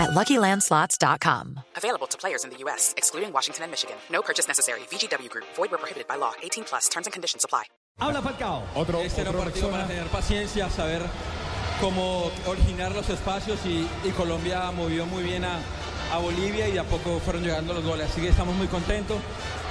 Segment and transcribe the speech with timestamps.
[0.00, 1.60] at LuckyLandSlots.com.
[1.76, 3.96] Available to players in the U.S., excluding Washington and Michigan.
[4.10, 4.80] No purchase necessary.
[4.90, 5.44] VGW Group.
[5.56, 6.32] Void where prohibited by law.
[6.42, 6.88] 18 plus.
[6.88, 7.64] Terms and conditions apply.
[8.00, 8.62] Habla Falcao.
[8.74, 9.84] Otro, Este era otro un partido persona.
[9.84, 11.02] para tener paciencia, saber
[11.80, 15.58] cómo originar los espacios y, y Colombia movió muy bien a,
[16.12, 18.10] a Bolivia y de a poco fueron llegando los goles.
[18.10, 19.18] Así que estamos muy contentos,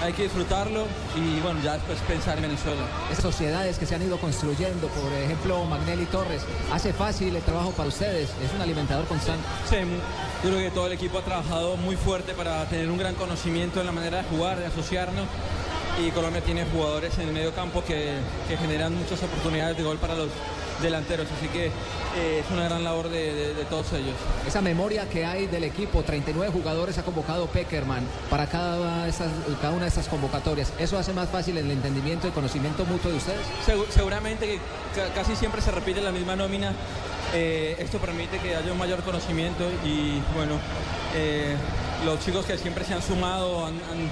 [0.02, 2.82] hay que disfrutarlo y bueno, ya después pensar en Venezuela.
[3.12, 7.72] Esas sociedades que se han ido construyendo, por ejemplo, Magnelli Torres, hace fácil el trabajo
[7.72, 8.30] para ustedes.
[8.44, 9.44] Es un alimentador constante.
[9.70, 9.78] Sí,
[10.44, 13.80] yo creo que todo el equipo ha trabajado muy fuerte para tener un gran conocimiento
[13.80, 15.26] en la manera de jugar, de asociarnos.
[16.00, 18.14] Y Colombia tiene jugadores en el medio campo que,
[18.48, 20.30] que generan muchas oportunidades de gol para los
[20.82, 21.28] delanteros.
[21.38, 24.16] Así que eh, es una gran labor de- de- de todos ellos.
[24.48, 29.28] Esa memoria que hay del equipo, 39 jugadores ha convocado Peckerman para cada, esas-
[29.62, 30.72] cada una de estas convocatorias.
[30.80, 33.42] ¿Eso hace más fácil el entendimiento y conocimiento mutuo de ustedes?
[33.68, 34.60] Segu- seguramente que
[34.96, 36.72] ca- casi siempre se repite la misma nómina.
[37.34, 40.54] Eh, esto permite que haya un mayor conocimiento y bueno,
[41.14, 41.56] eh,
[42.06, 44.10] los chicos que siempre se han sumado han, han-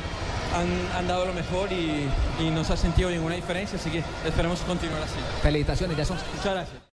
[0.55, 2.07] han- han dado lo mejor y,
[2.39, 5.15] y no se ha sentido ninguna diferencia, así que esperemos continuar así.
[5.41, 6.77] Felicitaciones, ya son Muchas gracias.